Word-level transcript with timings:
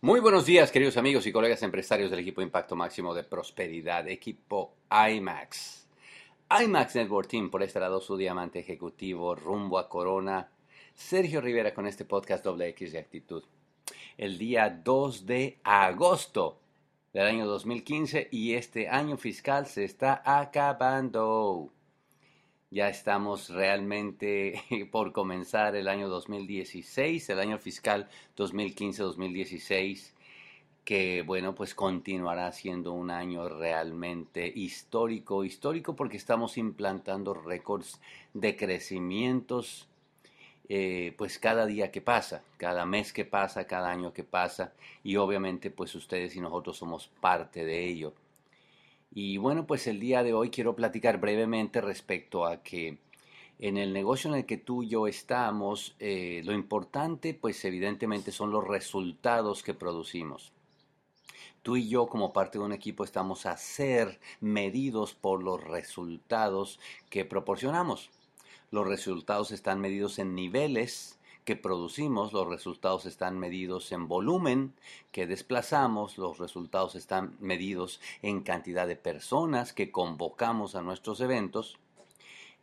Muy 0.00 0.18
buenos 0.20 0.44
días, 0.44 0.72
queridos 0.72 0.96
amigos 0.96 1.26
y 1.26 1.32
colegas 1.32 1.62
empresarios 1.62 2.10
del 2.10 2.20
equipo 2.20 2.42
Impacto 2.42 2.74
Máximo 2.74 3.14
de 3.14 3.22
Prosperidad, 3.22 4.08
equipo 4.08 4.74
IMAX. 4.90 5.86
IMAX 6.50 6.96
Network 6.96 7.28
Team, 7.28 7.50
por 7.50 7.62
este 7.62 7.78
lado 7.78 8.00
su 8.00 8.16
diamante 8.16 8.58
ejecutivo 8.58 9.36
rumbo 9.36 9.78
a 9.78 9.88
Corona, 9.88 10.50
Sergio 10.94 11.40
Rivera 11.40 11.74
con 11.74 11.86
este 11.86 12.04
podcast 12.04 12.44
doble 12.44 12.68
X 12.70 12.92
de 12.92 12.98
actitud. 12.98 13.44
El 14.18 14.36
día 14.38 14.68
2 14.68 15.26
de 15.26 15.58
agosto 15.62 16.58
del 17.12 17.26
año 17.26 17.46
2015 17.46 18.28
y 18.32 18.54
este 18.54 18.88
año 18.88 19.16
fiscal 19.16 19.66
se 19.66 19.84
está 19.84 20.22
acabando. 20.24 21.70
Ya 22.76 22.90
estamos 22.90 23.48
realmente 23.48 24.62
por 24.92 25.14
comenzar 25.14 25.74
el 25.76 25.88
año 25.88 26.10
2016, 26.10 27.30
el 27.30 27.40
año 27.40 27.56
fiscal 27.56 28.06
2015-2016, 28.36 30.12
que 30.84 31.22
bueno, 31.22 31.54
pues 31.54 31.74
continuará 31.74 32.52
siendo 32.52 32.92
un 32.92 33.10
año 33.10 33.48
realmente 33.48 34.52
histórico, 34.54 35.42
histórico 35.42 35.96
porque 35.96 36.18
estamos 36.18 36.58
implantando 36.58 37.32
récords 37.32 37.98
de 38.34 38.58
crecimientos, 38.58 39.88
eh, 40.68 41.14
pues 41.16 41.38
cada 41.38 41.64
día 41.64 41.90
que 41.90 42.02
pasa, 42.02 42.42
cada 42.58 42.84
mes 42.84 43.14
que 43.14 43.24
pasa, 43.24 43.66
cada 43.66 43.90
año 43.90 44.12
que 44.12 44.22
pasa, 44.22 44.74
y 45.02 45.16
obviamente 45.16 45.70
pues 45.70 45.94
ustedes 45.94 46.36
y 46.36 46.42
nosotros 46.42 46.76
somos 46.76 47.08
parte 47.22 47.64
de 47.64 47.86
ello. 47.86 48.12
Y 49.18 49.38
bueno, 49.38 49.66
pues 49.66 49.86
el 49.86 49.98
día 49.98 50.22
de 50.22 50.34
hoy 50.34 50.50
quiero 50.50 50.76
platicar 50.76 51.18
brevemente 51.18 51.80
respecto 51.80 52.44
a 52.44 52.62
que 52.62 52.98
en 53.58 53.78
el 53.78 53.94
negocio 53.94 54.28
en 54.28 54.36
el 54.36 54.44
que 54.44 54.58
tú 54.58 54.82
y 54.82 54.88
yo 54.88 55.06
estamos, 55.06 55.96
eh, 56.00 56.42
lo 56.44 56.52
importante 56.52 57.32
pues 57.32 57.64
evidentemente 57.64 58.30
son 58.30 58.50
los 58.50 58.68
resultados 58.68 59.62
que 59.62 59.72
producimos. 59.72 60.52
Tú 61.62 61.78
y 61.78 61.88
yo 61.88 62.08
como 62.08 62.34
parte 62.34 62.58
de 62.58 62.66
un 62.66 62.74
equipo 62.74 63.04
estamos 63.04 63.46
a 63.46 63.56
ser 63.56 64.20
medidos 64.42 65.14
por 65.14 65.42
los 65.42 65.64
resultados 65.64 66.78
que 67.08 67.24
proporcionamos. 67.24 68.10
Los 68.70 68.86
resultados 68.86 69.50
están 69.50 69.80
medidos 69.80 70.18
en 70.18 70.34
niveles 70.34 71.15
que 71.46 71.56
producimos, 71.56 72.32
los 72.32 72.48
resultados 72.48 73.06
están 73.06 73.38
medidos 73.38 73.92
en 73.92 74.08
volumen 74.08 74.74
que 75.12 75.28
desplazamos, 75.28 76.18
los 76.18 76.38
resultados 76.38 76.96
están 76.96 77.36
medidos 77.38 78.00
en 78.20 78.42
cantidad 78.42 78.86
de 78.88 78.96
personas 78.96 79.72
que 79.72 79.92
convocamos 79.92 80.74
a 80.74 80.82
nuestros 80.82 81.20
eventos, 81.20 81.78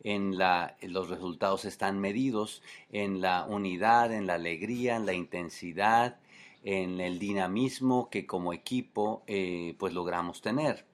en 0.04 0.36
la, 0.36 0.76
los 0.82 1.08
resultados 1.08 1.64
están 1.64 1.98
medidos 1.98 2.62
en 2.92 3.22
la 3.22 3.46
unidad, 3.48 4.12
en 4.12 4.26
la 4.26 4.34
alegría, 4.34 4.96
en 4.96 5.06
la 5.06 5.14
intensidad, 5.14 6.18
en 6.62 7.00
el 7.00 7.18
dinamismo 7.18 8.10
que 8.10 8.26
como 8.26 8.52
equipo 8.52 9.22
eh, 9.26 9.74
pues 9.78 9.94
logramos 9.94 10.42
tener. 10.42 10.84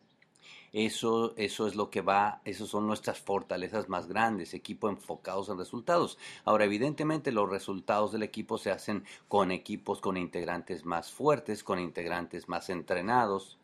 Eso, 0.73 1.35
eso 1.37 1.67
es 1.67 1.75
lo 1.75 1.91
que 1.91 2.01
va, 2.01 2.41
esos 2.45 2.71
son 2.71 2.87
nuestras 2.87 3.19
fortalezas 3.19 3.89
más 3.89 4.07
grandes, 4.07 4.55
equipo 4.55 4.89
enfocados 4.89 5.49
en 5.49 5.59
resultados. 5.59 6.17
Ahora, 6.45 6.65
evidentemente 6.65 7.33
los 7.33 7.51
resultados 7.51 8.13
del 8.13 8.23
equipo 8.23 8.57
se 8.57 8.71
hacen 8.71 9.05
con 9.27 9.51
equipos 9.51 10.01
con 10.01 10.17
integrantes 10.17 10.85
más 10.85 11.11
fuertes, 11.11 11.65
con 11.65 11.81
integrantes 11.81 12.49
más 12.49 12.71
entrenados, 12.71 13.59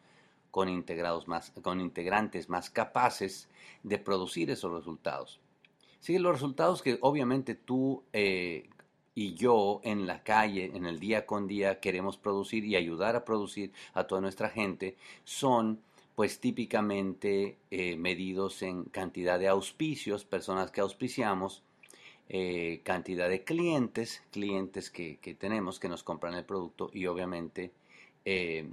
con, 0.51 0.69
integrados 0.69 1.29
más, 1.29 1.53
con 1.63 1.81
integrantes 1.81 2.49
más 2.49 2.71
capaces 2.71 3.49
de 3.85 3.99
producir 3.99 4.51
esos 4.51 4.73
resultados. 4.73 5.39
Sí, 6.01 6.19
los 6.19 6.33
resultados 6.33 6.83
que 6.83 6.99
obviamente 7.03 7.55
tú 7.55 8.03
eh, 8.13 8.69
y 9.15 9.35
yo 9.35 9.81
en 9.83 10.07
la 10.07 10.23
calle, 10.23 10.73
en 10.75 10.87
el 10.87 11.01
día 11.01 11.25
con 11.25 11.47
día, 11.47 11.81
queremos 11.81 12.19
producir 12.19 12.65
y 12.65 12.77
ayudar 12.77 13.17
a 13.17 13.25
producir 13.25 13.73
a 13.95 14.05
toda 14.05 14.21
nuestra 14.21 14.51
gente 14.51 14.97
son 15.25 15.81
pues 16.17 16.41
típicamente 16.41 17.59
eh, 17.71 17.95
medidos 17.97 18.63
en 18.63 18.85
cantidad 18.85 19.39
de 19.39 19.49
auspicios, 19.49 20.25
personas 20.25 20.71
que 20.71 20.81
auspiciamos, 20.81 21.63
eh, 22.31 22.81
cantidad 22.85 23.29
de 23.29 23.45
clientes, 23.45 24.23
clientes 24.33 24.91
que, 24.91 25.19
tenemos 25.39 25.79
que 25.79 25.91
nos 25.91 26.03
compran 26.03 26.33
el 26.33 26.47
producto 26.47 26.91
y 26.93 27.07
obviamente 27.07 27.71
eh, 28.25 28.67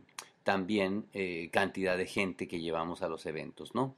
también 0.44 1.06
cantidad 1.52 1.98
de 1.98 2.08
gente 2.08 2.48
que 2.48 2.62
llevamos 2.62 3.02
a 3.02 3.10
los 3.10 3.26
eventos, 3.26 3.76
¿no? 3.76 3.96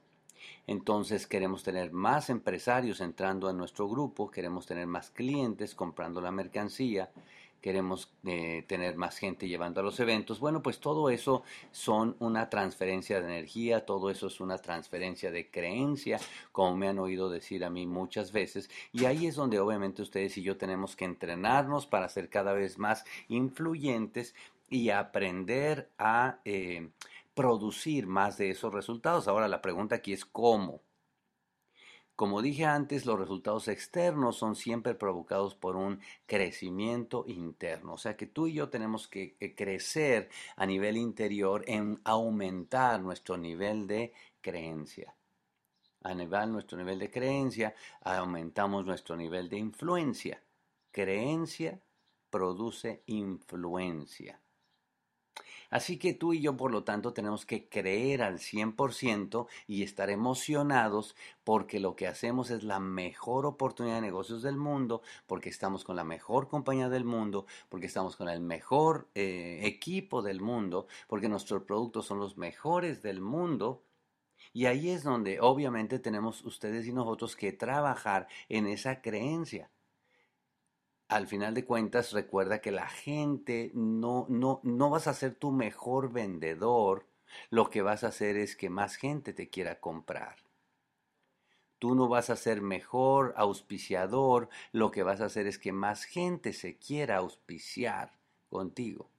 Entonces 0.66 1.26
queremos 1.26 1.62
tener 1.62 1.92
más 1.92 2.30
empresarios 2.30 3.00
entrando 3.00 3.48
a 3.48 3.52
nuestro 3.52 3.88
grupo, 3.88 4.30
queremos 4.30 4.66
tener 4.66 4.86
más 4.86 5.10
clientes 5.10 5.74
comprando 5.74 6.20
la 6.20 6.32
mercancía, 6.32 7.10
queremos 7.66 8.12
eh, 8.24 8.64
tener 8.68 8.96
más 8.96 9.18
gente 9.18 9.48
llevando 9.48 9.80
a 9.80 9.82
los 9.82 9.98
eventos. 9.98 10.38
Bueno, 10.38 10.62
pues 10.62 10.78
todo 10.78 11.10
eso 11.10 11.42
son 11.72 12.14
una 12.20 12.48
transferencia 12.48 13.20
de 13.20 13.26
energía, 13.26 13.84
todo 13.84 14.08
eso 14.08 14.28
es 14.28 14.40
una 14.40 14.58
transferencia 14.58 15.32
de 15.32 15.50
creencia, 15.50 16.20
como 16.52 16.76
me 16.76 16.86
han 16.86 17.00
oído 17.00 17.28
decir 17.28 17.64
a 17.64 17.70
mí 17.70 17.84
muchas 17.84 18.30
veces. 18.30 18.70
Y 18.92 19.06
ahí 19.06 19.26
es 19.26 19.34
donde 19.34 19.58
obviamente 19.58 20.02
ustedes 20.02 20.38
y 20.38 20.44
yo 20.44 20.56
tenemos 20.56 20.94
que 20.94 21.06
entrenarnos 21.06 21.88
para 21.88 22.08
ser 22.08 22.30
cada 22.30 22.52
vez 22.52 22.78
más 22.78 23.04
influyentes 23.26 24.36
y 24.70 24.90
aprender 24.90 25.90
a 25.98 26.38
eh, 26.44 26.90
producir 27.34 28.06
más 28.06 28.38
de 28.38 28.50
esos 28.50 28.72
resultados. 28.72 29.26
Ahora 29.26 29.48
la 29.48 29.60
pregunta 29.60 29.96
aquí 29.96 30.12
es 30.12 30.24
cómo. 30.24 30.82
Como 32.16 32.40
dije 32.40 32.64
antes, 32.64 33.04
los 33.04 33.20
resultados 33.20 33.68
externos 33.68 34.38
son 34.38 34.56
siempre 34.56 34.94
provocados 34.94 35.54
por 35.54 35.76
un 35.76 36.00
crecimiento 36.24 37.24
interno. 37.28 37.92
O 37.92 37.98
sea 37.98 38.16
que 38.16 38.26
tú 38.26 38.46
y 38.46 38.54
yo 38.54 38.70
tenemos 38.70 39.06
que 39.06 39.36
crecer 39.54 40.30
a 40.56 40.64
nivel 40.64 40.96
interior 40.96 41.62
en 41.66 42.00
aumentar 42.04 43.02
nuestro 43.02 43.36
nivel 43.36 43.86
de 43.86 44.14
creencia. 44.40 45.14
A 46.04 46.14
nivel 46.14 46.52
nuestro 46.52 46.78
nivel 46.78 46.98
de 47.00 47.10
creencia, 47.10 47.74
aumentamos 48.00 48.86
nuestro 48.86 49.14
nivel 49.14 49.50
de 49.50 49.58
influencia. 49.58 50.42
Creencia 50.90 51.78
produce 52.30 53.02
influencia. 53.06 54.40
Así 55.70 55.98
que 55.98 56.14
tú 56.14 56.32
y 56.32 56.40
yo, 56.40 56.56
por 56.56 56.70
lo 56.70 56.84
tanto, 56.84 57.12
tenemos 57.12 57.46
que 57.46 57.68
creer 57.68 58.22
al 58.22 58.38
100% 58.38 59.46
y 59.66 59.82
estar 59.82 60.10
emocionados 60.10 61.16
porque 61.44 61.80
lo 61.80 61.96
que 61.96 62.06
hacemos 62.06 62.50
es 62.50 62.62
la 62.62 62.80
mejor 62.80 63.46
oportunidad 63.46 63.96
de 63.96 64.02
negocios 64.02 64.42
del 64.42 64.56
mundo, 64.56 65.02
porque 65.26 65.48
estamos 65.48 65.84
con 65.84 65.96
la 65.96 66.04
mejor 66.04 66.48
compañía 66.48 66.88
del 66.88 67.04
mundo, 67.04 67.46
porque 67.68 67.86
estamos 67.86 68.16
con 68.16 68.28
el 68.28 68.40
mejor 68.40 69.08
eh, 69.14 69.60
equipo 69.64 70.22
del 70.22 70.40
mundo, 70.40 70.86
porque 71.08 71.28
nuestros 71.28 71.62
productos 71.62 72.06
son 72.06 72.18
los 72.18 72.36
mejores 72.36 73.02
del 73.02 73.20
mundo. 73.20 73.82
Y 74.52 74.66
ahí 74.66 74.90
es 74.90 75.02
donde 75.02 75.40
obviamente 75.40 75.98
tenemos 75.98 76.44
ustedes 76.44 76.86
y 76.86 76.92
nosotros 76.92 77.36
que 77.36 77.52
trabajar 77.52 78.26
en 78.48 78.66
esa 78.66 79.02
creencia 79.02 79.70
al 81.08 81.26
final 81.26 81.54
de 81.54 81.64
cuentas 81.64 82.12
recuerda 82.12 82.60
que 82.60 82.70
la 82.70 82.88
gente 82.88 83.70
no, 83.74 84.26
no, 84.28 84.60
no 84.62 84.90
vas 84.90 85.06
a 85.06 85.14
ser 85.14 85.34
tu 85.34 85.52
mejor 85.52 86.12
vendedor, 86.12 87.06
lo 87.50 87.70
que 87.70 87.82
vas 87.82 88.04
a 88.04 88.08
hacer 88.08 88.36
es 88.36 88.56
que 88.56 88.70
más 88.70 88.96
gente 88.96 89.32
te 89.32 89.48
quiera 89.48 89.80
comprar. 89.80 90.36
Tú 91.78 91.94
no 91.94 92.08
vas 92.08 92.30
a 92.30 92.36
ser 92.36 92.62
mejor 92.62 93.34
auspiciador, 93.36 94.48
lo 94.72 94.90
que 94.90 95.02
vas 95.02 95.20
a 95.20 95.26
hacer 95.26 95.46
es 95.46 95.58
que 95.58 95.72
más 95.72 96.04
gente 96.04 96.52
se 96.52 96.78
quiera 96.78 97.18
auspiciar 97.18 98.18
contigo 98.48 99.10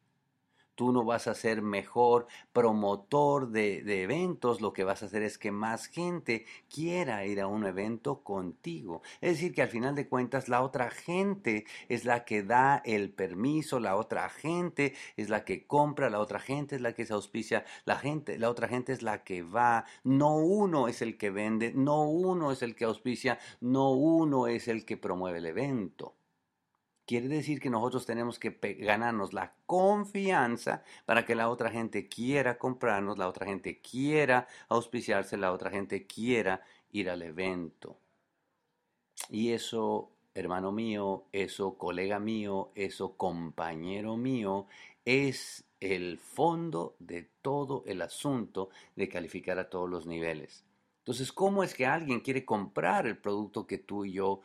tú 0.78 0.94
no 0.94 1.04
vas 1.04 1.28
a 1.28 1.34
ser 1.34 1.64
mejor 1.64 2.28
promotor 2.54 3.50
de, 3.50 4.04
eventos, 4.04 4.62
lo 4.62 4.74
que 4.74 4.84
vas 4.84 5.02
a 5.02 5.08
hacer 5.08 5.24
es 5.24 5.40
que 5.40 5.52
más 5.52 5.88
gente 5.88 6.46
quiera 6.70 7.26
ir 7.26 7.42
a 7.42 7.48
un 7.48 7.66
evento 7.66 8.24
contigo. 8.24 9.02
Es 9.20 9.32
decir, 9.32 9.56
que 9.56 9.64
al 9.64 9.70
final 9.70 9.96
de 9.96 10.08
cuentas 10.08 10.48
la 10.48 10.62
otra 10.62 10.92
gente 10.92 11.66
es 11.90 12.06
la 12.06 12.26
que 12.26 12.44
da 12.44 12.84
el 12.86 13.10
permiso, 13.10 13.80
la 13.80 13.96
otra 13.96 14.30
gente 14.30 14.94
es 15.18 15.30
la 15.30 15.44
que 15.46 15.66
compra, 15.66 16.12
la 16.12 16.20
otra 16.20 16.40
gente 16.40 16.76
es 16.76 16.82
la 16.82 16.94
que 16.94 17.08
se 17.08 17.14
auspicia, 17.14 17.66
la 17.86 17.98
gente, 17.98 18.38
la 18.38 18.52
otra 18.52 18.68
gente 18.68 18.94
es 18.94 19.02
la 19.02 19.24
que 19.24 19.42
va, 19.42 19.86
no 20.04 20.38
uno 20.38 20.88
es 20.88 21.02
el 21.02 21.18
que 21.18 21.32
vende, 21.32 21.74
no 21.74 22.04
uno 22.04 22.52
es 22.52 22.62
el 22.62 22.76
que 22.76 22.86
auspicia, 22.86 23.40
no 23.62 23.94
uno 23.94 24.46
es 24.46 24.68
el 24.68 24.86
que 24.86 24.96
promueve 24.96 25.40
el 25.40 25.48
evento. 25.48 26.17
Quiere 27.08 27.30
decir 27.30 27.62
que 27.62 27.70
nosotros 27.70 28.06
tenemos 28.06 28.38
que 28.38 28.52
ganarnos 28.82 29.32
la 29.32 29.54
confianza 29.66 30.84
para 31.06 31.26
que 31.26 31.36
la 31.36 31.50
otra 31.50 31.72
gente 31.72 32.10
quiera 32.10 32.58
comprarnos, 32.58 33.18
la 33.18 33.30
otra 33.30 33.46
gente 33.46 33.80
quiera 33.80 34.46
auspiciarse, 34.68 35.38
la 35.38 35.54
otra 35.54 35.72
gente 35.72 36.06
quiera 36.06 36.62
ir 36.92 37.10
al 37.10 37.22
evento. 37.22 37.98
Y 39.30 39.54
eso, 39.54 40.12
hermano 40.34 40.74
mío, 40.74 41.24
eso, 41.32 41.78
colega 41.78 42.20
mío, 42.20 42.72
eso, 42.76 43.16
compañero 43.16 44.18
mío, 44.18 44.68
es 45.06 45.64
el 45.80 46.20
fondo 46.20 46.98
de 47.00 47.30
todo 47.42 47.86
el 47.88 48.02
asunto 48.02 48.70
de 48.98 49.08
calificar 49.08 49.60
a 49.60 49.70
todos 49.70 49.90
los 49.90 50.08
niveles. 50.08 50.66
Entonces, 51.00 51.32
¿cómo 51.32 51.64
es 51.64 51.74
que 51.74 51.86
alguien 51.86 52.20
quiere 52.20 52.44
comprar 52.44 53.08
el 53.08 53.18
producto 53.18 53.66
que 53.66 53.78
tú 53.78 54.04
y 54.04 54.12
yo 54.12 54.42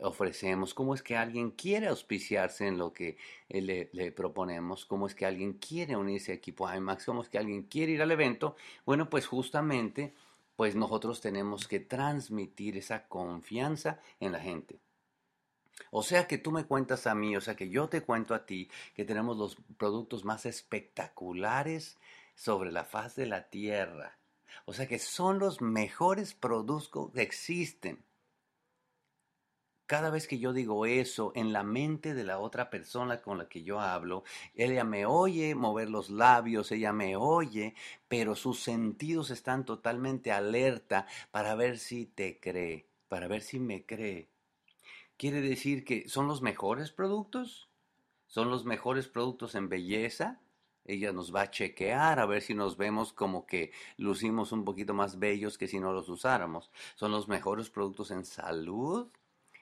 ofrecemos, 0.00 0.74
cómo 0.74 0.94
es 0.94 1.02
que 1.02 1.16
alguien 1.16 1.50
quiere 1.50 1.88
auspiciarse 1.88 2.66
en 2.66 2.78
lo 2.78 2.92
que 2.92 3.16
eh, 3.48 3.88
le, 3.92 4.12
proponemos, 4.12 4.84
cómo 4.84 5.06
es 5.06 5.14
que 5.14 5.26
alguien 5.26 5.54
quiere 5.54 5.96
unirse 5.96 6.32
a 6.32 6.34
equipo 6.34 6.72
IMAX, 6.72 7.06
cómo 7.06 7.22
es 7.22 7.28
que 7.28 7.38
alguien 7.38 7.62
quiere 7.64 7.92
ir 7.92 8.02
al 8.02 8.10
evento. 8.10 8.56
Bueno, 8.84 9.08
pues 9.08 9.26
justamente, 9.26 10.14
pues 10.56 10.74
nosotros 10.74 11.20
tenemos 11.20 11.66
que 11.66 11.80
transmitir 11.80 12.76
esa 12.76 13.08
confianza 13.08 14.00
en 14.20 14.32
la 14.32 14.40
gente. 14.40 14.78
O 15.90 16.02
sea 16.02 16.26
que 16.26 16.38
tú 16.38 16.52
me 16.52 16.64
cuentas 16.64 17.06
a 17.06 17.14
mí, 17.14 17.36
o 17.36 17.40
sea 17.40 17.54
que 17.54 17.68
yo 17.68 17.88
te 17.88 18.02
cuento 18.02 18.34
a 18.34 18.46
ti 18.46 18.70
que 18.94 19.04
tenemos 19.04 19.36
los 19.36 19.56
productos 19.76 20.24
más 20.24 20.46
espectaculares 20.46 21.98
sobre 22.34 22.72
la 22.72 22.84
faz 22.84 23.14
de 23.16 23.26
la 23.26 23.48
tierra. 23.48 24.18
O 24.64 24.72
sea 24.72 24.86
que 24.86 24.98
son 24.98 25.38
los 25.38 25.60
mejores 25.60 26.34
productos 26.34 27.12
que 27.12 27.22
existen. 27.22 28.05
Cada 29.86 30.10
vez 30.10 30.26
que 30.26 30.40
yo 30.40 30.52
digo 30.52 30.84
eso 30.84 31.30
en 31.36 31.52
la 31.52 31.62
mente 31.62 32.12
de 32.12 32.24
la 32.24 32.40
otra 32.40 32.70
persona 32.70 33.22
con 33.22 33.38
la 33.38 33.48
que 33.48 33.62
yo 33.62 33.80
hablo, 33.80 34.24
ella 34.54 34.82
me 34.82 35.06
oye 35.06 35.54
mover 35.54 35.90
los 35.90 36.10
labios, 36.10 36.72
ella 36.72 36.92
me 36.92 37.14
oye, 37.16 37.74
pero 38.08 38.34
sus 38.34 38.58
sentidos 38.58 39.30
están 39.30 39.64
totalmente 39.64 40.32
alerta 40.32 41.06
para 41.30 41.54
ver 41.54 41.78
si 41.78 42.04
te 42.04 42.40
cree, 42.40 42.88
para 43.08 43.28
ver 43.28 43.42
si 43.42 43.60
me 43.60 43.86
cree. 43.86 44.28
Quiere 45.16 45.40
decir 45.40 45.84
que 45.84 46.08
son 46.08 46.26
los 46.26 46.42
mejores 46.42 46.90
productos, 46.90 47.70
son 48.26 48.50
los 48.50 48.64
mejores 48.64 49.06
productos 49.06 49.54
en 49.54 49.68
belleza. 49.68 50.40
Ella 50.84 51.12
nos 51.12 51.34
va 51.34 51.42
a 51.42 51.50
chequear 51.50 52.18
a 52.18 52.26
ver 52.26 52.42
si 52.42 52.54
nos 52.54 52.76
vemos 52.76 53.12
como 53.12 53.46
que 53.46 53.72
lucimos 53.96 54.50
un 54.50 54.64
poquito 54.64 54.94
más 54.94 55.18
bellos 55.20 55.58
que 55.58 55.68
si 55.68 55.78
no 55.78 55.92
los 55.92 56.08
usáramos. 56.08 56.70
Son 56.96 57.12
los 57.12 57.28
mejores 57.28 57.70
productos 57.70 58.10
en 58.10 58.24
salud. 58.24 59.08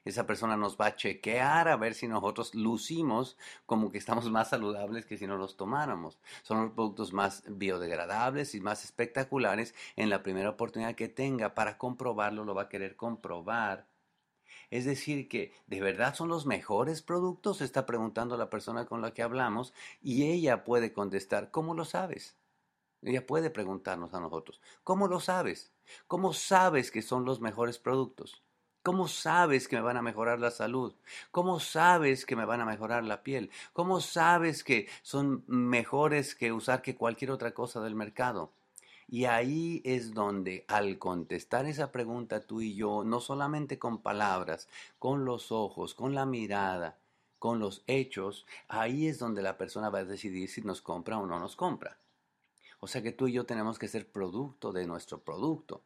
Esa 0.04 0.26
persona 0.26 0.56
nos 0.56 0.76
va 0.76 0.86
a 0.86 0.96
chequear 0.96 1.68
a 1.68 1.76
ver 1.76 1.94
si 1.94 2.08
nosotros 2.08 2.54
lucimos 2.54 3.36
como 3.66 3.90
que 3.90 3.98
estamos 3.98 4.30
más 4.30 4.50
saludables 4.50 5.06
que 5.06 5.16
si 5.16 5.26
no 5.26 5.36
los 5.36 5.56
tomáramos. 5.56 6.18
Son 6.42 6.62
los 6.62 6.72
productos 6.72 7.12
más 7.12 7.42
biodegradables 7.48 8.54
y 8.54 8.60
más 8.60 8.84
espectaculares 8.84 9.74
en 9.96 10.10
la 10.10 10.22
primera 10.22 10.50
oportunidad 10.50 10.94
que 10.94 11.08
tenga 11.08 11.54
para 11.54 11.78
comprobarlo, 11.78 12.44
lo 12.44 12.54
va 12.54 12.62
a 12.62 12.68
querer 12.68 12.96
comprobar 12.96 13.86
es 14.70 14.84
decir, 14.84 15.28
que 15.28 15.52
de 15.66 15.80
verdad 15.80 16.14
son 16.14 16.28
los 16.28 16.46
mejores 16.46 17.02
productos, 17.02 17.60
está 17.60 17.86
preguntando 17.86 18.36
la 18.36 18.50
persona 18.50 18.86
con 18.86 19.00
la 19.02 19.12
que 19.14 19.22
hablamos 19.22 19.72
y 20.02 20.24
ella 20.24 20.64
puede 20.64 20.92
contestar, 20.92 21.50
¿cómo 21.50 21.74
lo 21.74 21.84
sabes? 21.84 22.36
Ella 23.02 23.26
puede 23.26 23.50
preguntarnos 23.50 24.14
a 24.14 24.20
nosotros, 24.20 24.60
¿cómo 24.82 25.08
lo 25.08 25.20
sabes? 25.20 25.72
¿Cómo 26.06 26.32
sabes 26.32 26.90
que 26.90 27.02
son 27.02 27.24
los 27.24 27.40
mejores 27.40 27.78
productos? 27.78 28.43
¿Cómo 28.84 29.08
sabes 29.08 29.66
que 29.66 29.76
me 29.76 29.82
van 29.82 29.96
a 29.96 30.02
mejorar 30.02 30.40
la 30.40 30.50
salud? 30.50 30.92
¿Cómo 31.30 31.58
sabes 31.58 32.26
que 32.26 32.36
me 32.36 32.44
van 32.44 32.60
a 32.60 32.66
mejorar 32.66 33.02
la 33.02 33.22
piel? 33.22 33.50
¿Cómo 33.72 34.02
sabes 34.02 34.62
que 34.62 34.88
son 35.00 35.42
mejores 35.46 36.34
que 36.34 36.52
usar 36.52 36.82
que 36.82 36.94
cualquier 36.94 37.30
otra 37.30 37.54
cosa 37.54 37.80
del 37.80 37.94
mercado? 37.94 38.52
Y 39.08 39.24
ahí 39.24 39.80
es 39.86 40.12
donde 40.12 40.66
al 40.68 40.98
contestar 40.98 41.64
esa 41.64 41.92
pregunta 41.92 42.42
tú 42.46 42.60
y 42.60 42.74
yo, 42.74 43.04
no 43.04 43.20
solamente 43.20 43.78
con 43.78 44.02
palabras, 44.02 44.68
con 44.98 45.24
los 45.24 45.50
ojos, 45.50 45.94
con 45.94 46.14
la 46.14 46.26
mirada, 46.26 46.98
con 47.38 47.60
los 47.60 47.84
hechos, 47.86 48.44
ahí 48.68 49.06
es 49.06 49.18
donde 49.18 49.40
la 49.40 49.56
persona 49.56 49.88
va 49.88 50.00
a 50.00 50.04
decidir 50.04 50.50
si 50.50 50.60
nos 50.60 50.82
compra 50.82 51.16
o 51.16 51.24
no 51.24 51.40
nos 51.40 51.56
compra. 51.56 51.96
O 52.80 52.86
sea 52.86 53.00
que 53.00 53.12
tú 53.12 53.28
y 53.28 53.32
yo 53.32 53.46
tenemos 53.46 53.78
que 53.78 53.88
ser 53.88 54.06
producto 54.06 54.72
de 54.72 54.86
nuestro 54.86 55.20
producto. 55.20 55.80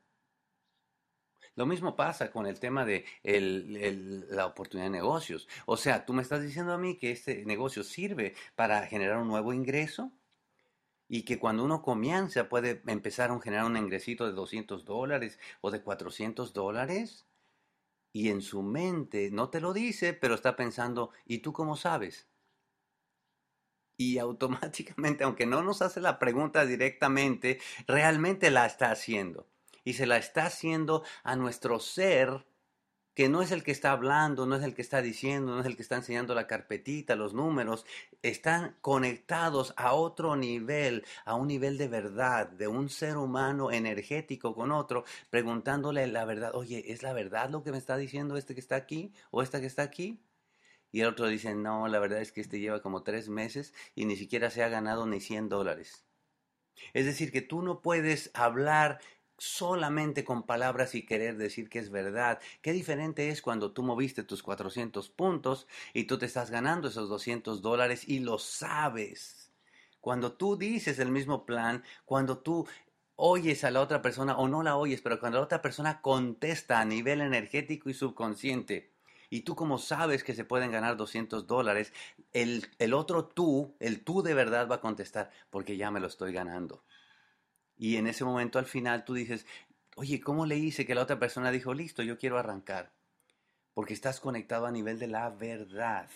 Lo 1.58 1.66
mismo 1.66 1.96
pasa 1.96 2.30
con 2.30 2.46
el 2.46 2.60
tema 2.60 2.84
de 2.84 3.04
la 4.30 4.46
oportunidad 4.46 4.86
de 4.86 4.96
negocios. 4.96 5.48
O 5.66 5.76
sea, 5.76 6.06
tú 6.06 6.12
me 6.12 6.22
estás 6.22 6.40
diciendo 6.40 6.72
a 6.72 6.78
mí 6.78 6.98
que 6.98 7.10
este 7.10 7.44
negocio 7.44 7.82
sirve 7.82 8.36
para 8.54 8.86
generar 8.86 9.18
un 9.18 9.26
nuevo 9.26 9.52
ingreso 9.52 10.12
y 11.08 11.24
que 11.24 11.40
cuando 11.40 11.64
uno 11.64 11.82
comienza 11.82 12.48
puede 12.48 12.80
empezar 12.86 13.32
a 13.32 13.40
generar 13.40 13.64
un 13.64 13.76
ingresito 13.76 14.24
de 14.24 14.34
200 14.34 14.84
dólares 14.84 15.40
o 15.60 15.72
de 15.72 15.82
400 15.82 16.52
dólares 16.52 17.26
y 18.12 18.28
en 18.28 18.40
su 18.40 18.62
mente 18.62 19.32
no 19.32 19.50
te 19.50 19.60
lo 19.60 19.72
dice, 19.72 20.12
pero 20.12 20.36
está 20.36 20.54
pensando, 20.54 21.10
¿y 21.26 21.38
tú 21.38 21.52
cómo 21.52 21.74
sabes? 21.74 22.28
Y 23.96 24.18
automáticamente, 24.18 25.24
aunque 25.24 25.44
no 25.44 25.64
nos 25.64 25.82
hace 25.82 26.00
la 26.00 26.20
pregunta 26.20 26.64
directamente, 26.64 27.58
realmente 27.88 28.52
la 28.52 28.64
está 28.64 28.92
haciendo. 28.92 29.48
Y 29.88 29.94
se 29.94 30.04
la 30.04 30.18
está 30.18 30.44
haciendo 30.44 31.02
a 31.22 31.34
nuestro 31.34 31.80
ser 31.80 32.44
que 33.14 33.30
no 33.30 33.40
es 33.40 33.52
el 33.52 33.62
que 33.62 33.70
está 33.70 33.92
hablando, 33.92 34.44
no 34.44 34.56
es 34.56 34.62
el 34.62 34.74
que 34.74 34.82
está 34.82 35.00
diciendo, 35.00 35.54
no 35.54 35.60
es 35.60 35.66
el 35.66 35.76
que 35.76 35.82
está 35.82 35.96
enseñando 35.96 36.34
la 36.34 36.46
carpetita, 36.46 37.16
los 37.16 37.32
números, 37.32 37.86
están 38.20 38.76
conectados 38.82 39.72
a 39.78 39.94
otro 39.94 40.36
nivel, 40.36 41.06
a 41.24 41.36
un 41.36 41.48
nivel 41.48 41.78
de 41.78 41.88
verdad, 41.88 42.50
de 42.50 42.68
un 42.68 42.90
ser 42.90 43.16
humano 43.16 43.72
energético 43.72 44.54
con 44.54 44.72
otro, 44.72 45.06
preguntándole 45.30 46.06
la 46.06 46.26
verdad, 46.26 46.54
oye, 46.54 46.92
¿es 46.92 47.02
la 47.02 47.14
verdad 47.14 47.48
lo 47.48 47.62
que 47.62 47.72
me 47.72 47.78
está 47.78 47.96
diciendo 47.96 48.36
este 48.36 48.52
que 48.52 48.60
está 48.60 48.76
aquí 48.76 49.14
o 49.30 49.40
esta 49.40 49.58
que 49.58 49.68
está 49.68 49.84
aquí? 49.84 50.20
Y 50.92 51.00
el 51.00 51.06
otro 51.06 51.28
dice, 51.28 51.54
no, 51.54 51.88
la 51.88 51.98
verdad 51.98 52.20
es 52.20 52.30
que 52.30 52.42
este 52.42 52.60
lleva 52.60 52.82
como 52.82 53.04
tres 53.04 53.30
meses 53.30 53.72
y 53.94 54.04
ni 54.04 54.16
siquiera 54.16 54.50
se 54.50 54.62
ha 54.62 54.68
ganado 54.68 55.06
ni 55.06 55.18
100 55.18 55.48
dólares. 55.48 56.04
Es 56.92 57.06
decir, 57.06 57.32
que 57.32 57.42
tú 57.42 57.62
no 57.62 57.80
puedes 57.80 58.30
hablar 58.34 59.00
solamente 59.38 60.24
con 60.24 60.42
palabras 60.42 60.94
y 60.94 61.06
querer 61.06 61.36
decir 61.36 61.68
que 61.68 61.78
es 61.78 61.90
verdad. 61.90 62.40
Qué 62.60 62.72
diferente 62.72 63.30
es 63.30 63.40
cuando 63.40 63.72
tú 63.72 63.82
moviste 63.82 64.24
tus 64.24 64.42
400 64.42 65.08
puntos 65.08 65.66
y 65.94 66.04
tú 66.04 66.18
te 66.18 66.26
estás 66.26 66.50
ganando 66.50 66.88
esos 66.88 67.08
200 67.08 67.62
dólares 67.62 68.06
y 68.06 68.18
lo 68.18 68.38
sabes. 68.38 69.50
Cuando 70.00 70.32
tú 70.32 70.56
dices 70.56 70.98
el 70.98 71.10
mismo 71.10 71.46
plan, 71.46 71.84
cuando 72.04 72.38
tú 72.38 72.66
oyes 73.16 73.64
a 73.64 73.70
la 73.70 73.80
otra 73.80 74.02
persona 74.02 74.36
o 74.36 74.48
no 74.48 74.62
la 74.62 74.76
oyes, 74.76 75.00
pero 75.00 75.18
cuando 75.18 75.38
la 75.38 75.44
otra 75.44 75.62
persona 75.62 76.00
contesta 76.00 76.80
a 76.80 76.84
nivel 76.84 77.20
energético 77.20 77.90
y 77.90 77.94
subconsciente, 77.94 78.92
y 79.30 79.40
tú 79.40 79.56
como 79.56 79.78
sabes 79.78 80.24
que 80.24 80.34
se 80.34 80.44
pueden 80.44 80.70
ganar 80.70 80.96
200 80.96 81.46
dólares, 81.46 81.92
el, 82.32 82.94
otro 82.94 83.26
tú, 83.26 83.74
el 83.80 84.02
tú 84.04 84.22
de 84.22 84.34
verdad 84.34 84.68
va 84.68 84.76
a 84.76 84.80
contestar, 84.80 85.30
porque 85.50 85.76
ya 85.76 85.90
me 85.90 86.00
lo 86.00 86.06
estoy 86.06 86.32
ganando. 86.32 86.82
Y 87.78 87.96
en 87.96 88.08
ese 88.08 88.24
momento 88.24 88.58
al 88.58 88.66
final 88.66 89.04
tú 89.04 89.14
dices, 89.14 89.46
oye, 89.96 90.20
¿cómo 90.20 90.44
le 90.44 90.58
hice 90.58 90.84
que 90.84 90.94
la 90.94 91.02
otra 91.02 91.18
persona 91.18 91.50
dijo, 91.50 91.72
listo, 91.72 92.02
yo 92.02 92.18
quiero 92.18 92.38
arrancar? 92.38 92.92
Porque 93.72 93.94
estás 93.94 94.20
conectado 94.20 94.66
a 94.66 94.72
nivel 94.72 94.98
de 94.98 95.06
la 95.06 95.30
verdad. 95.30 96.10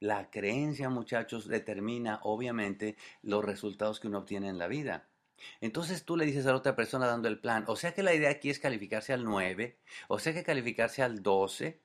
La 0.00 0.30
creencia, 0.30 0.88
muchachos, 0.88 1.46
determina 1.46 2.20
obviamente 2.24 2.96
los 3.22 3.44
resultados 3.44 4.00
que 4.00 4.08
uno 4.08 4.18
obtiene 4.18 4.48
en 4.48 4.58
la 4.58 4.66
vida. 4.66 5.08
Entonces 5.60 6.04
tú 6.04 6.16
le 6.16 6.26
dices 6.26 6.46
a 6.46 6.50
la 6.50 6.56
otra 6.56 6.76
persona 6.76 7.06
dando 7.06 7.28
el 7.28 7.40
plan, 7.40 7.64
o 7.66 7.76
sea 7.76 7.94
que 7.94 8.02
la 8.02 8.14
idea 8.14 8.30
aquí 8.30 8.50
es 8.50 8.58
calificarse 8.58 9.12
al 9.12 9.24
9, 9.24 9.78
o 10.08 10.18
sea 10.18 10.34
que 10.34 10.44
calificarse 10.44 11.02
al 11.02 11.22
12, 11.22 11.80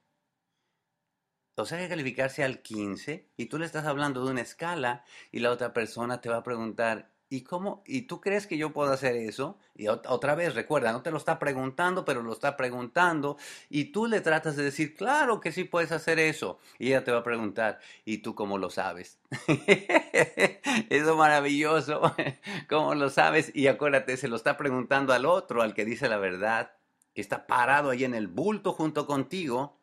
o 1.55 1.65
sea 1.65 1.77
que 1.77 1.87
calificarse 1.87 2.43
al 2.43 2.61
15, 2.61 3.29
y 3.37 3.45
tú 3.45 3.57
le 3.57 3.65
estás 3.65 3.85
hablando 3.85 4.25
de 4.25 4.31
una 4.31 4.41
escala 4.41 5.05
y 5.31 5.39
la 5.39 5.51
otra 5.51 5.73
persona 5.73 6.19
te 6.19 6.29
va 6.29 6.37
a 6.37 6.43
preguntar, 6.43 7.14
¿Y 7.35 7.41
cómo? 7.41 7.83
¿Y 7.85 8.03
tú 8.03 8.21
crees 8.21 8.47
que 8.47 8.57
yo 8.57 8.71
puedo 8.71 8.93
hacer 8.93 9.17
eso? 9.17 9.57
Y 9.75 9.89
otra 9.89 10.35
vez, 10.35 10.55
recuerda, 10.55 10.93
no 10.93 11.01
te 11.01 11.11
lo 11.11 11.17
está 11.17 11.37
preguntando, 11.37 12.05
pero 12.05 12.21
lo 12.23 12.31
está 12.31 12.55
preguntando. 12.55 13.35
Y 13.69 13.91
tú 13.91 14.05
le 14.07 14.21
tratas 14.21 14.55
de 14.55 14.63
decir, 14.63 14.95
claro 14.95 15.41
que 15.41 15.51
sí 15.51 15.65
puedes 15.65 15.91
hacer 15.91 16.17
eso. 16.17 16.59
Y 16.79 16.87
ella 16.87 17.03
te 17.03 17.11
va 17.11 17.19
a 17.19 17.23
preguntar, 17.23 17.79
¿y 18.05 18.19
tú 18.19 18.35
cómo 18.35 18.57
lo 18.57 18.69
sabes? 18.69 19.19
eso 20.89 21.17
maravilloso. 21.17 22.15
¿Cómo 22.69 22.95
lo 22.95 23.09
sabes? 23.09 23.51
Y 23.53 23.67
acuérdate, 23.67 24.15
se 24.15 24.29
lo 24.29 24.37
está 24.37 24.55
preguntando 24.55 25.11
al 25.11 25.25
otro, 25.25 25.61
al 25.61 25.73
que 25.73 25.83
dice 25.83 26.07
la 26.07 26.17
verdad, 26.17 26.71
que 27.13 27.19
está 27.19 27.47
parado 27.47 27.89
ahí 27.89 28.05
en 28.05 28.15
el 28.15 28.27
bulto 28.27 28.71
junto 28.71 29.05
contigo, 29.05 29.77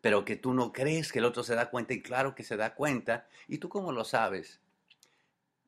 pero 0.00 0.24
que 0.24 0.34
tú 0.34 0.52
no 0.52 0.72
crees 0.72 1.12
que 1.12 1.20
el 1.20 1.26
otro 1.26 1.44
se 1.44 1.54
da 1.54 1.70
cuenta 1.70 1.94
y 1.94 2.02
claro 2.02 2.34
que 2.34 2.42
se 2.42 2.56
da 2.56 2.74
cuenta. 2.74 3.28
¿Y 3.46 3.58
tú 3.58 3.68
cómo 3.68 3.92
lo 3.92 4.02
sabes? 4.04 4.58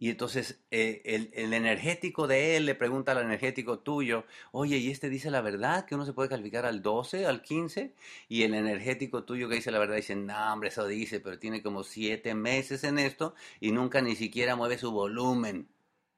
Y 0.04 0.10
entonces 0.10 0.60
eh, 0.70 1.00
el, 1.06 1.30
el, 1.32 1.54
energético 1.54 2.26
de 2.26 2.58
él 2.58 2.66
le 2.66 2.74
pregunta 2.74 3.12
al 3.12 3.22
energético 3.22 3.78
tuyo, 3.78 4.26
oye, 4.52 4.76
¿y 4.76 4.90
este 4.90 5.08
dice 5.08 5.30
la 5.30 5.40
verdad? 5.40 5.86
¿Que 5.86 5.94
uno 5.94 6.04
se 6.04 6.12
puede 6.12 6.28
calificar 6.28 6.66
al 6.66 6.82
12, 6.82 7.24
al 7.24 7.40
15? 7.40 7.94
Y 8.28 8.42
el 8.42 8.52
energético 8.52 9.24
tuyo 9.24 9.48
que 9.48 9.54
dice 9.54 9.70
la 9.70 9.78
verdad 9.78 9.96
dice, 9.96 10.14
no, 10.14 10.52
hombre, 10.52 10.68
eso 10.68 10.86
dice, 10.86 11.20
pero 11.20 11.38
tiene 11.38 11.62
como 11.62 11.84
siete 11.84 12.34
meses 12.34 12.84
en 12.84 12.98
esto 12.98 13.34
y 13.60 13.72
nunca 13.72 14.02
ni 14.02 14.14
siquiera 14.14 14.56
mueve 14.56 14.76
su 14.76 14.92
volumen. 14.92 15.68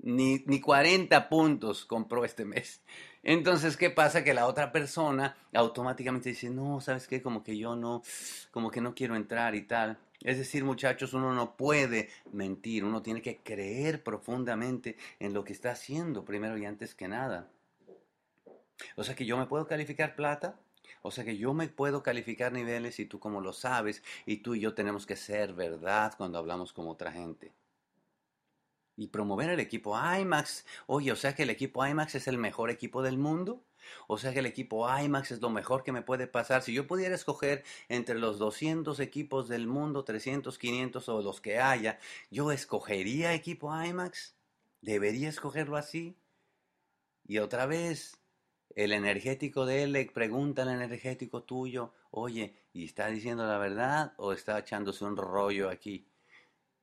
Ni, 0.01 0.43
ni 0.47 0.61
40 0.61 1.29
puntos 1.29 1.85
compró 1.85 2.25
este 2.25 2.45
mes. 2.45 2.83
Entonces, 3.23 3.77
¿qué 3.77 3.91
pasa? 3.91 4.25
Que 4.25 4.35
la 4.35 4.49
otra 4.49 4.73
persona 4.73 5.37
automáticamente 5.55 6.31
dice, 6.31 6.51
no, 6.51 6.81
¿sabes 6.81 7.07
qué? 7.07 7.23
Como 7.23 7.45
que 7.45 7.57
yo 7.57 7.77
no, 7.77 8.03
como 8.51 8.69
que 8.69 8.81
no 8.81 8.97
quiero 8.97 9.15
entrar 9.15 9.55
y 9.55 9.63
tal. 9.63 9.97
Es 10.27 10.39
decir, 10.39 10.65
muchachos, 10.65 11.15
uno 11.15 11.33
no 11.33 11.57
puede 11.57 12.09
mentir, 12.33 12.85
uno 12.85 13.01
tiene 13.01 13.23
que 13.23 13.37
creer 13.37 14.03
profundamente 14.03 14.97
en 15.21 15.33
lo 15.33 15.45
que 15.45 15.53
está 15.53 15.71
haciendo, 15.71 16.25
primero 16.25 16.59
y 16.59 16.65
antes 16.65 16.97
que 16.97 17.07
nada. 17.07 17.49
O 18.97 19.05
sea 19.05 19.15
que 19.15 19.25
yo 19.25 19.39
me 19.39 19.47
puedo 19.47 19.69
calificar 19.69 20.17
plata, 20.17 20.59
O 21.03 21.13
sea 21.13 21.25
que 21.25 21.37
yo 21.37 21.55
me 21.55 21.69
puedo 21.69 22.03
calificar 22.03 22.53
niveles 22.53 22.99
y 22.99 23.07
tú 23.07 23.21
como 23.21 23.41
lo 23.41 23.53
sabes, 23.53 24.03
y 24.27 24.39
tú 24.39 24.57
y 24.57 24.61
yo 24.61 24.75
tenemos 24.75 25.07
que 25.07 25.15
ser 25.15 25.55
verdad 25.55 26.15
cuando 26.17 26.39
hablamos 26.39 26.73
con 26.73 26.89
otra 26.89 27.13
gente. 27.13 27.53
Y 28.97 29.09
promover 29.09 29.51
el 29.51 29.61
equipo 29.61 29.97
IMAX. 29.97 30.65
Oye, 30.87 31.13
o 31.13 31.17
sea 31.17 31.35
que 31.35 31.43
el 31.43 31.51
equipo 31.51 31.87
IMAX 31.87 32.15
es 32.15 32.29
el 32.29 32.39
mejor 32.39 32.71
equipo 32.71 33.03
del 33.03 33.19
mundo. 33.19 33.63
O 34.09 34.19
sea 34.19 34.33
que 34.33 34.41
el 34.41 34.47
equipo 34.47 34.89
IMAX 34.89 35.33
es 35.33 35.41
lo 35.41 35.51
mejor 35.51 35.83
que 35.83 35.93
me 35.93 36.03
puede 36.03 36.27
pasar. 36.27 36.63
Si 36.63 36.73
yo 36.73 36.87
pudiera 36.87 37.15
escoger 37.15 37.65
entre 37.89 38.19
los 38.19 38.39
200 38.39 38.99
equipos 39.01 39.49
del 39.49 39.67
mundo, 39.67 40.05
300, 40.05 40.59
500 40.59 41.09
o 41.09 41.23
los 41.23 41.41
que 41.41 41.59
haya, 41.59 41.99
yo 42.31 42.53
escogería 42.53 43.35
equipo 43.35 43.71
IMAX. 43.85 44.35
¿Debería 44.81 45.29
escogerlo 45.29 45.77
así? 45.77 46.17
Y 47.27 47.39
otra 47.39 47.67
vez, 47.67 48.21
el 48.77 48.93
energético 48.93 49.67
de 49.67 49.83
él 49.83 50.11
pregunta 50.13 50.63
al 50.63 50.69
energético 50.69 51.43
tuyo, 51.43 51.93
oye, 52.11 52.55
¿y 52.73 52.85
está 52.85 53.09
diciendo 53.09 53.47
la 53.47 53.59
verdad 53.59 54.15
o 54.17 54.33
está 54.33 54.59
echándose 54.59 55.05
un 55.05 55.17
rollo 55.17 55.69
aquí? 55.71 56.07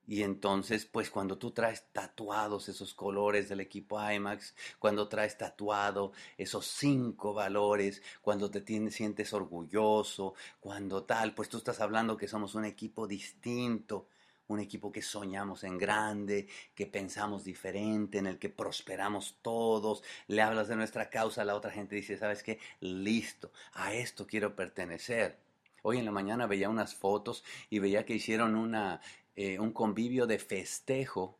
Y 0.06 0.22
entonces, 0.22 0.84
pues 0.84 1.10
cuando 1.10 1.38
tú 1.38 1.52
traes 1.52 1.86
tatuados 1.92 2.68
esos 2.68 2.92
colores 2.92 3.48
del 3.48 3.60
equipo 3.60 3.98
IMAX, 3.98 4.54
cuando 4.78 5.08
traes 5.08 5.38
tatuado 5.38 6.12
esos 6.36 6.66
cinco 6.66 7.32
valores, 7.32 8.02
cuando 8.20 8.50
te 8.50 8.62
sientes 8.90 9.32
orgulloso, 9.32 10.34
cuando 10.60 11.04
tal, 11.04 11.34
pues 11.34 11.48
tú 11.48 11.56
estás 11.56 11.80
hablando 11.80 12.16
que 12.16 12.28
somos 12.28 12.54
un 12.54 12.66
equipo 12.66 13.06
distinto, 13.06 14.08
un 14.48 14.60
equipo 14.60 14.92
que 14.92 15.00
soñamos 15.00 15.64
en 15.64 15.78
grande, 15.78 16.48
que 16.74 16.86
pensamos 16.86 17.44
diferente, 17.44 18.18
en 18.18 18.26
el 18.26 18.38
que 18.38 18.50
prosperamos 18.50 19.38
todos, 19.40 20.02
le 20.26 20.42
hablas 20.42 20.68
de 20.68 20.76
nuestra 20.76 21.08
causa, 21.08 21.44
la 21.44 21.56
otra 21.56 21.70
gente 21.70 21.96
dice, 21.96 22.18
¿sabes 22.18 22.42
qué? 22.42 22.58
Listo, 22.80 23.52
a 23.72 23.94
esto 23.94 24.26
quiero 24.26 24.54
pertenecer. 24.54 25.38
Hoy 25.82 25.98
en 25.98 26.06
la 26.06 26.12
mañana 26.12 26.46
veía 26.46 26.70
unas 26.70 26.94
fotos 26.94 27.44
y 27.68 27.78
veía 27.78 28.06
que 28.06 28.14
hicieron 28.14 28.56
una 28.56 29.00
eh, 29.36 29.58
un 29.58 29.72
convivio 29.72 30.26
de 30.26 30.38
festejo 30.38 31.38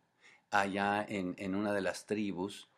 allá 0.50 1.04
en, 1.08 1.54
una 1.54 1.72
de 1.72 1.80
las 1.80 2.06
tribus. 2.06 2.68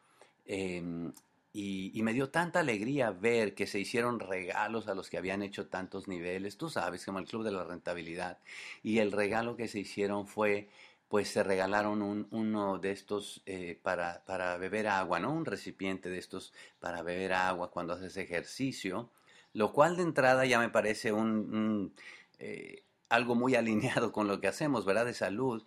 Em, 0.47 1.13
y, 1.53 2.03
me 2.03 2.13
dio 2.13 2.29
tanta 2.29 2.61
alegría 2.61 3.11
ver 3.11 3.55
que 3.55 3.67
se 3.67 3.79
hicieron 3.81 4.21
regalos 4.21 4.89
a 4.89 4.95
los 4.95 5.09
que 5.09 5.17
habían 5.17 5.43
hecho 5.43 5.69
tantos 5.69 6.07
niveles, 6.07 6.59
tú 6.59 6.69
sabes, 6.69 7.05
como 7.05 7.19
el 7.19 7.27
Club 7.27 7.45
de 7.45 7.53
la 7.53 7.65
Rentabilidad. 7.65 8.39
Y 8.83 8.99
el 8.99 9.11
regalo 9.11 9.57
que 9.57 9.67
se 9.69 9.79
hicieron 9.79 10.27
fue, 10.27 10.69
pues 11.09 11.29
se 11.29 11.43
regalaron 11.43 12.03
un, 12.03 12.29
uno 12.31 12.79
de 12.79 12.91
estos 12.91 13.43
eh, 13.47 13.79
para, 13.83 14.23
para, 14.27 14.59
beber 14.59 14.87
agua, 14.89 15.19
¿no? 15.19 15.33
Un 15.33 15.47
recipiente 15.47 16.11
de 16.11 16.19
estos 16.19 16.53
para 16.79 17.03
beber 17.03 17.33
agua 17.33 17.71
cuando 17.71 17.95
haces 17.95 18.17
ejercicio, 18.19 19.11
lo 19.55 19.73
cual 19.73 19.97
de 19.97 20.03
entrada 20.03 20.45
ya 20.45 20.59
me 20.59 20.69
parece 20.69 21.13
un, 21.13 21.95
eh, 22.39 22.83
algo 23.09 23.35
muy 23.35 23.55
alineado 23.57 24.13
con 24.13 24.29
lo 24.29 24.41
que 24.41 24.49
hacemos, 24.49 24.85
¿verdad? 24.85 25.07
De 25.07 25.15
salud, 25.15 25.65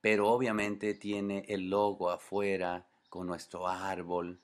pero 0.00 0.28
obviamente 0.28 0.94
tiene 0.94 1.44
el 1.48 1.70
logo 1.70 2.10
afuera 2.10 2.86
con 3.08 3.26
nuestro 3.26 3.66
árbol, 3.66 4.40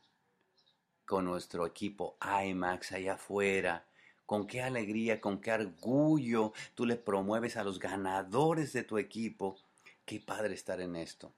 con 1.05 1.25
nuestro 1.25 1.67
equipo 1.67 2.17
IMAX 2.21 2.93
allá 2.93 3.15
afuera. 3.15 3.87
Con 4.27 4.47
qué 4.47 4.63
alegría, 4.63 5.21
con 5.21 5.39
qué 5.39 5.53
orgullo 5.53 6.55
tú 6.75 6.87
le 6.87 6.97
promueves 6.97 7.59
a 7.59 7.65
los 7.65 7.79
ganadores 7.79 8.73
de 8.73 8.83
tu 8.83 8.97
equipo. 8.97 9.59
Qué 10.07 10.19
padre 10.19 10.55
estar 10.55 10.81
en 10.81 10.97
esto. 10.97 11.35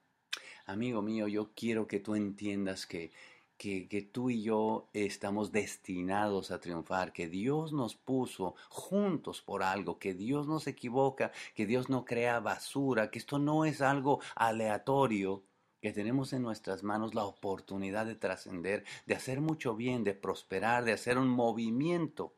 Amigo 0.65 1.01
mío, 1.01 1.27
yo 1.27 1.51
quiero 1.53 1.87
que 1.87 1.99
tú 1.99 2.15
entiendas 2.15 2.85
que 2.85 3.11
que, 3.57 4.09
tú 4.11 4.29
y 4.29 4.43
yo 4.43 4.89
estamos 4.93 5.51
destinados 5.51 6.51
a 6.51 6.59
triunfar, 6.59 7.11
que 7.11 7.27
Dios 7.27 7.73
nos 7.73 7.95
puso 7.95 8.55
juntos 8.69 9.41
por 9.41 9.63
algo, 9.63 9.97
que 9.97 10.13
Dios 10.13 10.47
no 10.47 10.59
se 10.59 10.71
equivoca, 10.71 11.31
que 11.55 11.65
Dios 11.65 11.89
no 11.89 12.05
crea 12.05 12.39
basura, 12.39 13.09
que 13.09 13.19
esto 13.19 13.39
no 13.39 13.65
es 13.65 13.81
algo 13.81 14.21
aleatorio, 14.35 15.43
que 15.81 15.91
tenemos 15.91 16.33
en 16.33 16.43
nuestras 16.43 16.83
manos 16.83 17.15
la 17.15 17.25
oportunidad 17.25 18.05
de 18.05 18.15
trascender, 18.15 18.83
de 19.05 19.15
hacer 19.15 19.41
mucho 19.41 19.75
bien, 19.75 20.03
de 20.03 20.13
prosperar, 20.13 20.85
de 20.85 20.93
hacer 20.93 21.17
un 21.17 21.29
movimiento 21.29 22.35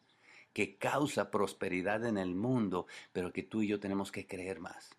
que 0.53 0.77
causa 0.77 1.31
prosperidad 1.31 2.05
en 2.05 2.17
el 2.17 2.35
mundo, 2.35 2.87
pero 3.11 3.31
que 3.31 3.43
tú 3.43 3.61
y 3.61 3.67
yo 3.67 3.79
tenemos 3.79 4.11
que 4.11 4.25
creer 4.25 4.59
más. 4.59 4.98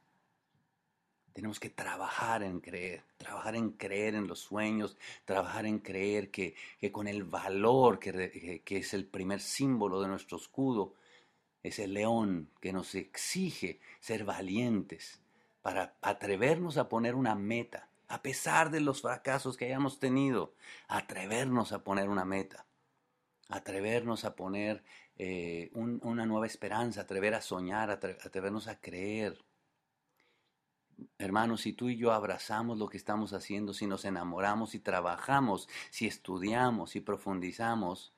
Tenemos 1.32 1.60
que 1.60 1.70
trabajar 1.70 2.42
en 2.42 2.60
creer, 2.60 3.04
trabajar 3.16 3.54
en 3.54 3.70
creer 3.70 4.14
en 4.14 4.26
los 4.26 4.40
sueños, 4.40 4.96
trabajar 5.24 5.66
en 5.66 5.78
creer 5.78 6.30
que, 6.30 6.54
con 6.92 7.06
el 7.06 7.24
valor 7.24 7.98
que, 7.98 8.62
que 8.64 8.76
es 8.78 8.94
el 8.94 9.06
primer 9.06 9.40
símbolo 9.40 10.00
de 10.00 10.08
nuestro 10.08 10.36
escudo, 10.38 10.94
ese 11.62 11.86
león 11.86 12.50
que 12.60 12.72
nos 12.72 12.94
exige 12.94 13.80
ser 14.00 14.24
valientes 14.24 15.20
para 15.62 15.94
atrevernos 16.00 16.78
a 16.78 16.88
poner 16.88 17.14
una 17.14 17.34
meta, 17.34 17.88
a 18.08 18.22
pesar 18.22 18.70
de 18.70 18.80
los 18.80 19.02
fracasos 19.02 19.56
que 19.56 19.66
hayamos 19.66 20.00
tenido, 20.00 20.54
atrevernos 20.88 21.72
a 21.72 21.84
poner 21.84 22.08
una 22.08 22.24
meta, 22.24 22.66
atrevernos 23.48 24.24
a 24.24 24.34
poner 24.34 24.82
eh, 25.16 25.70
una 25.74 26.24
nueva 26.26 26.46
esperanza, 26.46 27.02
atrever 27.02 27.34
a 27.34 27.42
soñar, 27.42 27.90
atrevernos 27.90 28.68
a 28.68 28.80
creer 28.80 29.38
Hermanos, 31.18 31.62
si 31.62 31.72
tú 31.72 31.88
y 31.88 31.96
yo 31.96 32.12
abrazamos 32.12 32.78
lo 32.78 32.88
que 32.88 32.96
estamos 32.96 33.32
haciendo, 33.32 33.74
si 33.74 33.86
nos 33.86 34.04
enamoramos, 34.04 34.70
si 34.70 34.80
trabajamos, 34.80 35.68
si 35.90 36.06
estudiamos, 36.06 36.90
si 36.90 37.00
profundizamos, 37.00 38.12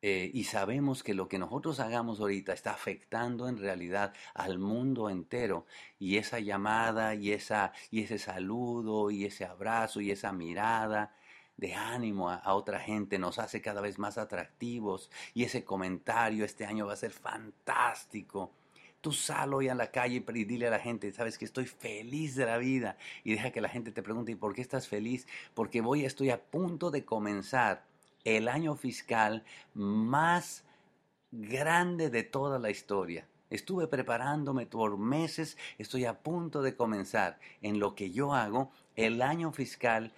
eh, 0.00 0.30
y 0.32 0.44
sabemos 0.44 1.02
que 1.02 1.12
lo 1.12 1.28
que 1.28 1.40
nosotros 1.40 1.80
hagamos 1.80 2.20
ahorita 2.20 2.52
está 2.52 2.70
afectando 2.70 3.48
en 3.48 3.58
realidad 3.58 4.14
al 4.32 4.60
mundo 4.60 5.10
entero 5.10 5.66
y 5.98 6.18
esa 6.18 6.38
llamada 6.38 7.16
y, 7.16 7.32
esa, 7.32 7.72
y 7.90 8.02
ese 8.04 8.18
saludo 8.18 9.10
y 9.10 9.24
ese 9.24 9.44
abrazo 9.44 10.00
y 10.00 10.12
esa 10.12 10.32
mirada 10.32 11.16
de 11.56 11.74
ánimo 11.74 12.30
a, 12.30 12.54
otra 12.54 12.78
gente 12.78 13.18
nos 13.18 13.40
hace 13.40 13.60
cada 13.60 13.80
vez 13.80 13.98
más 13.98 14.18
atractivos 14.18 15.10
y 15.34 15.42
ese 15.42 15.64
comentario 15.64 16.44
este 16.44 16.64
año 16.64 16.86
va 16.86 16.92
a 16.92 16.96
ser 16.96 17.10
fantástico 17.10 18.52
Tú 19.00 19.12
sal 19.12 19.54
hoy 19.54 19.68
a 19.68 19.74
la 19.74 19.90
calle 19.90 20.24
y 20.26 20.44
dile 20.44 20.66
a 20.66 20.70
la 20.70 20.80
gente, 20.80 21.12
sabes 21.12 21.38
que 21.38 21.44
estoy 21.44 21.66
feliz 21.66 22.34
de 22.34 22.46
la 22.46 22.58
vida. 22.58 22.96
Y 23.22 23.32
deja 23.32 23.52
que 23.52 23.60
la 23.60 23.68
gente 23.68 23.92
te 23.92 24.02
pregunte, 24.02 24.32
¿y 24.32 24.36
por 24.36 24.54
qué 24.54 24.60
estás 24.60 24.88
feliz? 24.88 25.26
Porque 25.54 25.80
voy, 25.80 26.04
estoy 26.04 26.30
a 26.30 26.42
punto 26.42 26.90
de 26.90 27.04
comenzar 27.04 27.84
el 28.24 28.48
año 28.48 28.74
fiscal 28.74 29.44
más 29.74 30.64
grande 31.30 32.10
de 32.10 32.24
toda 32.24 32.58
la 32.58 32.70
historia. 32.70 33.26
Estuve 33.50 33.86
preparándome 33.86 34.66
por 34.66 34.98
meses, 34.98 35.56
estoy 35.78 36.04
a 36.04 36.18
punto 36.18 36.60
de 36.60 36.76
comenzar 36.76 37.38
en 37.62 37.78
lo 37.78 37.94
que 37.94 38.10
yo 38.10 38.34
hago 38.34 38.70
el 38.96 39.22
año 39.22 39.52
fiscal 39.52 40.12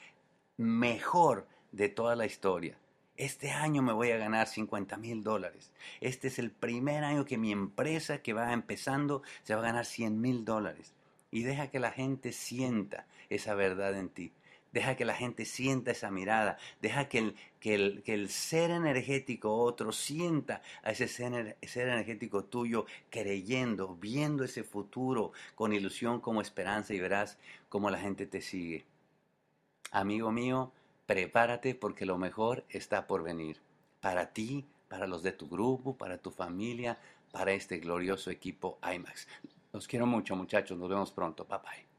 mejor 0.57 1.47
de 1.71 1.89
toda 1.89 2.17
la 2.17 2.27
historia. 2.27 2.80
Este 3.21 3.51
año 3.51 3.83
me 3.83 3.93
voy 3.93 4.13
a 4.13 4.17
ganar 4.17 4.47
50 4.47 4.97
mil 4.97 5.23
dólares. 5.23 5.71
Este 6.01 6.29
es 6.29 6.39
el 6.39 6.51
primer 6.51 7.05
año 7.05 7.27
que 7.27 7.37
mi 7.37 7.53
empresa 7.53 8.23
que 8.23 8.33
va 8.33 8.55
empezando 8.55 9.23
se 9.43 9.55
va 9.55 9.61
a 9.61 9.65
ganar 9.65 9.85
100 9.85 10.19
mil 10.19 10.47
dólares. 10.47 10.95
Y 11.31 11.43
deja 11.43 11.69
que 11.69 11.81
la 11.81 11.91
gente 11.91 12.33
sienta 12.33 13.07
esa 13.29 13.55
verdad 13.55 13.95
en 13.99 14.09
ti. 14.09 14.33
Deja 14.73 14.97
que 14.97 15.05
la 15.05 15.13
gente 15.13 15.45
sienta 15.45 15.91
esa 15.91 16.11
mirada. 16.11 16.57
Deja 16.81 17.11
que 17.11 17.19
el, 17.19 17.37
que 17.61 17.75
el, 17.75 18.03
que 18.05 18.15
el 18.15 18.31
ser 18.31 18.71
energético 18.71 19.55
otro 19.55 19.93
sienta 19.93 20.63
a 20.83 20.93
ese 20.93 21.07
ser, 21.07 21.59
ser 21.61 21.89
energético 21.89 22.45
tuyo 22.45 22.87
creyendo, 23.11 23.97
viendo 23.97 24.45
ese 24.45 24.65
futuro 24.65 25.33
con 25.55 25.75
ilusión 25.75 26.23
como 26.23 26.41
esperanza 26.41 26.95
y 26.95 27.01
verás 27.01 27.37
cómo 27.69 27.91
la 27.91 27.99
gente 27.99 28.25
te 28.25 28.41
sigue. 28.41 28.87
Amigo 29.91 30.33
mío, 30.33 30.73
prepárate 31.11 31.75
porque 31.75 32.07
lo 32.07 32.19
mejor 32.19 32.65
está 32.69 33.09
por 33.09 33.25
venir. 33.25 33.61
Para 34.01 34.33
ti, 34.33 34.65
para 34.87 35.09
los 35.09 35.25
de 35.25 35.33
tu 35.33 35.49
grupo, 35.49 35.97
para 35.97 36.19
tu 36.19 36.31
familia, 36.31 37.01
para 37.33 37.51
este 37.51 37.81
glorioso 37.81 38.31
equipo 38.31 38.79
IMAX. 38.81 39.27
Los 39.73 39.89
quiero 39.89 40.07
mucho 40.07 40.37
muchachos, 40.37 40.79
nos 40.79 40.89
vemos 40.89 41.11
pronto. 41.11 41.45
Bye 41.47 41.59
bye. 41.59 41.90